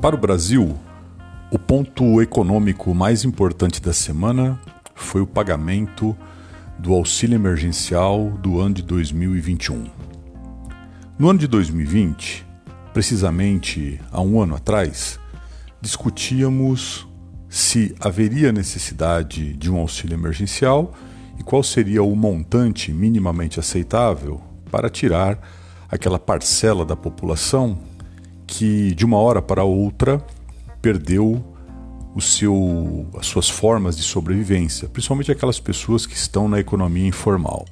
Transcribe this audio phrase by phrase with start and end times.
[0.00, 0.78] Para o Brasil,
[1.50, 4.56] o ponto econômico mais importante da semana
[4.94, 6.16] foi o pagamento
[6.78, 9.86] do auxílio emergencial do ano de 2021.
[11.18, 12.46] No ano de 2020,
[12.94, 15.18] precisamente há um ano atrás,
[15.80, 17.04] discutíamos
[17.48, 20.94] se haveria necessidade de um auxílio emergencial
[21.40, 24.40] e qual seria o montante minimamente aceitável
[24.70, 25.40] para tirar
[25.90, 27.87] aquela parcela da população
[28.48, 30.24] que de uma hora para outra
[30.80, 31.44] perdeu
[32.14, 37.66] o seu, as suas formas de sobrevivência, principalmente aquelas pessoas que estão na economia informal.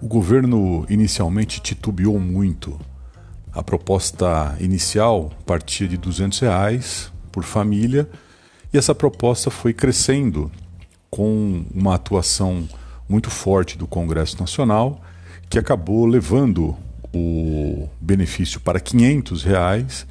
[0.00, 2.80] O governo inicialmente titubeou muito.
[3.52, 8.08] A proposta inicial partia de 200 reais por família
[8.72, 10.50] e essa proposta foi crescendo
[11.10, 12.66] com uma atuação
[13.08, 15.00] muito forte do Congresso Nacional
[15.50, 16.76] que acabou levando
[17.14, 20.06] o benefício para 500 reais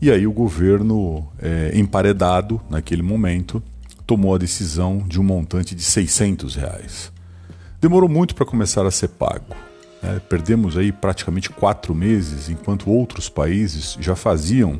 [0.00, 3.62] e aí o governo, é, emparedado naquele momento,
[4.06, 7.12] tomou a decisão de um montante de 600 reais.
[7.80, 9.56] Demorou muito para começar a ser pago.
[10.02, 10.20] Né?
[10.28, 14.78] Perdemos aí praticamente quatro meses, enquanto outros países já faziam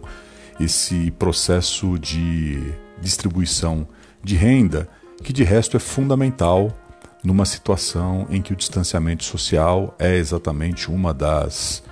[0.60, 3.88] esse processo de distribuição
[4.22, 4.88] de renda,
[5.22, 6.70] que de resto é fundamental
[7.25, 11.83] numa situação em que o distanciamento social é exatamente uma das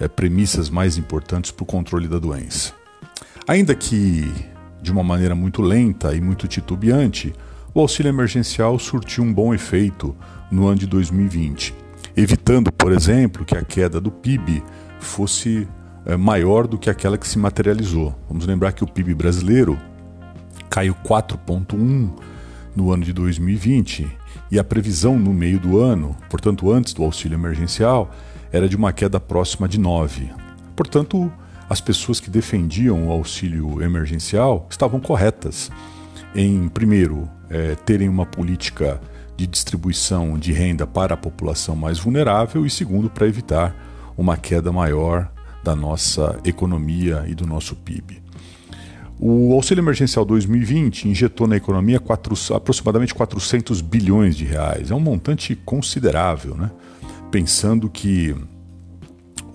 [0.00, 2.74] é, premissas mais importantes para o controle da doença.
[3.46, 4.30] Ainda que
[4.82, 7.32] de uma maneira muito lenta e muito titubeante,
[7.72, 10.16] o auxílio emergencial surtiu um bom efeito
[10.50, 11.74] no ano de 2020,
[12.16, 14.62] evitando, por exemplo, que a queda do PIB
[14.98, 15.68] fosse
[16.04, 18.18] é, maior do que aquela que se materializou.
[18.28, 19.78] Vamos lembrar que o PIB brasileiro
[20.68, 22.10] caiu 4,1
[22.74, 24.08] no ano de 2020
[24.50, 28.10] e a previsão no meio do ano, portanto antes do auxílio emergencial,
[28.52, 30.30] era de uma queda próxima de 9.
[30.74, 31.32] Portanto,
[31.68, 35.70] as pessoas que defendiam o auxílio emergencial estavam corretas
[36.34, 39.00] em, primeiro, é, terem uma política
[39.36, 43.74] de distribuição de renda para a população mais vulnerável e, segundo, para evitar
[44.16, 45.30] uma queda maior
[45.62, 48.19] da nossa economia e do nosso PIB.
[49.22, 54.90] O auxílio emergencial 2020 injetou na economia quatro, aproximadamente 400 bilhões de reais.
[54.90, 56.70] É um montante considerável, né?
[57.30, 58.34] Pensando que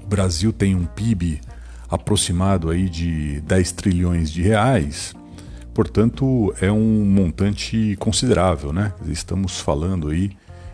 [0.04, 1.42] o Brasil tem um PIB
[1.90, 5.16] aproximado aí de 10 trilhões de reais,
[5.74, 8.94] portanto é um montante considerável, né?
[9.08, 10.30] Estamos falando aí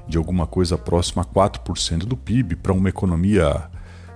[0.06, 3.70] de alguma coisa próxima a 4% do PIB para uma economia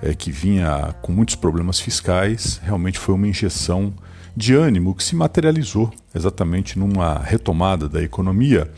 [0.06, 3.92] é, que vinha com muitos problemas fiscais, realmente foi uma injeção
[4.38, 8.70] de ânimo que se materializou exatamente numa retomada da economia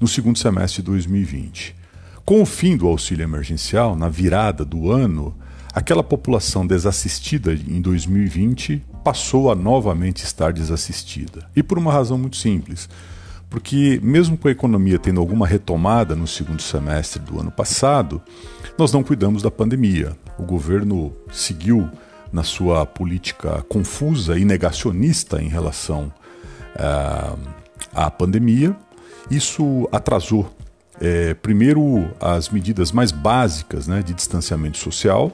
[0.00, 1.76] no segundo semestre de 2020.
[2.24, 5.32] Com o fim do auxílio emergencial, na virada do ano,
[5.72, 11.48] aquela população desassistida em 2020 passou a novamente estar desassistida.
[11.54, 12.88] E por uma razão muito simples.
[13.54, 18.20] Porque, mesmo com a economia tendo alguma retomada no segundo semestre do ano passado,
[18.76, 20.16] nós não cuidamos da pandemia.
[20.36, 21.88] O governo seguiu
[22.32, 26.12] na sua política confusa e negacionista em relação
[26.74, 27.38] uh,
[27.94, 28.74] à pandemia.
[29.30, 30.52] Isso atrasou,
[31.00, 35.30] é, primeiro, as medidas mais básicas né, de distanciamento social,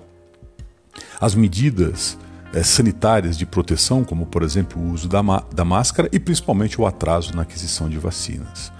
[1.19, 2.19] as medidas
[2.53, 5.23] é, sanitárias de proteção, como, por exemplo, o uso da,
[5.55, 8.73] da máscara e principalmente o atraso na aquisição de vacinas.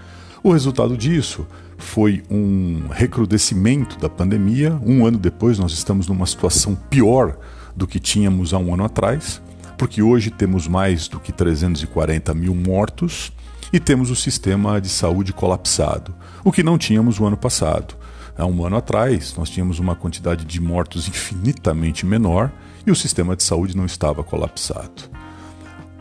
[0.43, 4.79] O resultado disso foi um recrudescimento da pandemia.
[4.85, 7.37] Um ano depois, nós estamos numa situação pior
[7.77, 9.41] do que tínhamos há um ano atrás,
[9.79, 13.33] porque hoje temos mais do que 340 mil mortos
[13.73, 16.15] e temos o sistema de saúde colapsado,
[16.45, 17.95] o que não tínhamos o ano passado.
[18.41, 22.51] Há um ano atrás, nós tínhamos uma quantidade de mortos infinitamente menor
[22.87, 25.11] e o sistema de saúde não estava colapsado.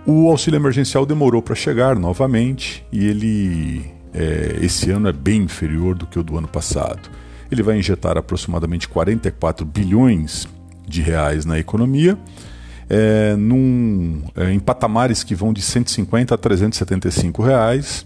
[0.06, 5.96] O auxílio emergencial demorou para chegar novamente e ele, é, esse ano, é bem inferior
[5.96, 7.10] do que o do ano passado.
[7.52, 10.48] Ele vai injetar aproximadamente 44 bilhões
[10.88, 12.18] de reais na economia,
[12.90, 18.06] é, num, é, em patamares que vão de 150 a 375 reais,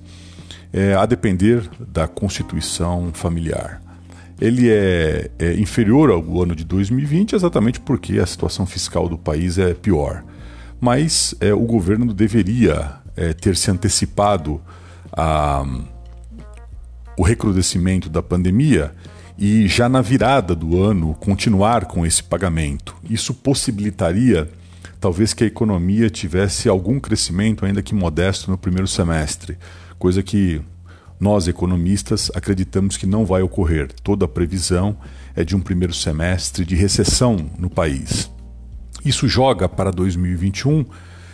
[0.74, 3.93] é, a depender da constituição familiar.
[4.40, 9.58] Ele é, é, inferior ao ano de 2020 exatamente porque a situação fiscal do país
[9.58, 10.24] é pior.
[10.82, 14.62] Mas é, o governo deveria é, ter se antecipado
[15.12, 15.66] a,
[17.18, 18.92] o recrudescimento da pandemia
[19.38, 22.96] e já na virada do ano continuar com esse pagamento.
[23.10, 24.50] Isso possibilitaria
[25.00, 29.58] talvez que a economia tivesse algum crescimento, ainda que modesto, no primeiro semestre,
[30.00, 30.62] coisa que
[31.24, 33.90] nós economistas acreditamos que não vai ocorrer.
[34.04, 34.98] Toda a previsão
[35.34, 38.30] é de um primeiro semestre de recessão no país.
[39.06, 40.86] Isso joga para 2021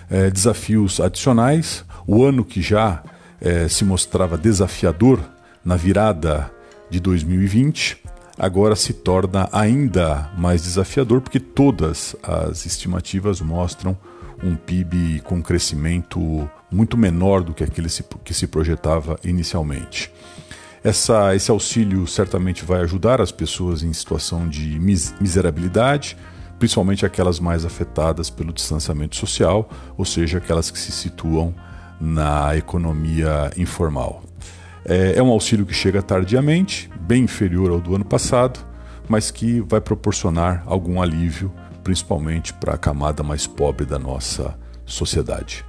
[0.08, 1.84] é, desafios adicionais.
[2.06, 3.02] O ano que já
[3.42, 5.20] é, se mostrava desafiador
[5.66, 6.52] na virada
[6.88, 7.98] de 2020,
[8.38, 13.98] agora se torna ainda mais desafiador porque todas as estimativas mostram
[14.44, 17.90] um PIB com crescimento muito menor do que aquele
[18.24, 20.12] que se projetava inicialmente.
[20.84, 26.16] Essa, esse auxílio certamente vai ajudar as pessoas em situação de miserabilidade,
[26.58, 31.54] principalmente aquelas mais afetadas pelo distanciamento social, ou seja, aquelas que se situam
[32.00, 34.24] na economia informal.
[34.86, 38.60] É, é um auxílio que chega tardiamente, bem inferior ao do ano passado,
[39.08, 41.52] mas que vai proporcionar algum alívio,
[41.90, 44.56] principalmente para a camada mais pobre da nossa
[44.86, 45.66] sociedade.